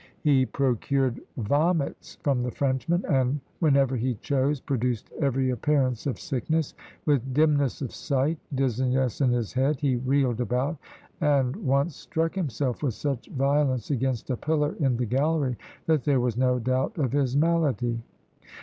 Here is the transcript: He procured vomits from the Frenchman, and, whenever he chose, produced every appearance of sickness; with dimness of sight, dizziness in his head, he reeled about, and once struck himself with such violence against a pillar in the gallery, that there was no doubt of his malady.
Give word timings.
He 0.23 0.47
procured 0.47 1.21
vomits 1.37 2.17
from 2.23 2.41
the 2.41 2.49
Frenchman, 2.49 3.05
and, 3.05 3.39
whenever 3.59 3.95
he 3.95 4.15
chose, 4.15 4.59
produced 4.59 5.11
every 5.19 5.51
appearance 5.51 6.07
of 6.07 6.19
sickness; 6.19 6.73
with 7.05 7.35
dimness 7.35 7.83
of 7.83 7.93
sight, 7.93 8.39
dizziness 8.55 9.21
in 9.21 9.29
his 9.29 9.53
head, 9.53 9.79
he 9.79 9.97
reeled 9.97 10.41
about, 10.41 10.77
and 11.19 11.55
once 11.57 11.95
struck 11.95 12.33
himself 12.33 12.81
with 12.81 12.95
such 12.95 13.27
violence 13.27 13.91
against 13.91 14.31
a 14.31 14.37
pillar 14.37 14.75
in 14.79 14.97
the 14.97 15.05
gallery, 15.05 15.55
that 15.85 16.03
there 16.03 16.19
was 16.19 16.35
no 16.35 16.57
doubt 16.57 16.97
of 16.97 17.11
his 17.11 17.37
malady. 17.37 18.01